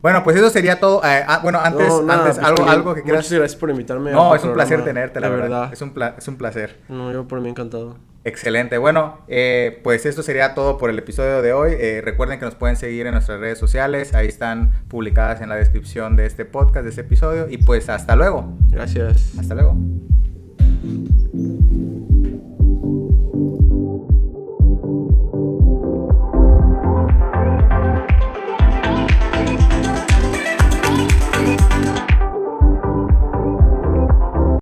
[0.00, 1.02] Bueno, pues eso sería todo.
[1.04, 3.24] Eh, ah, bueno, antes, antes pues algo, algo que quieras.
[3.24, 4.12] Muchas gracias por invitarme.
[4.12, 5.72] No, es un placer tenerte, la, verdad.
[5.72, 6.78] Es un, es un placer.
[6.88, 7.96] No, yo por mí encantado.
[8.24, 8.78] Excelente.
[8.78, 11.72] Bueno, eh, pues esto sería todo por el episodio de hoy.
[11.76, 14.14] Eh, recuerden que nos pueden seguir en nuestras redes sociales.
[14.14, 17.48] Ahí están publicadas en la descripción de este podcast, de este episodio.
[17.48, 18.56] Y pues hasta luego.
[18.70, 19.32] Gracias.
[19.38, 19.76] Hasta luego.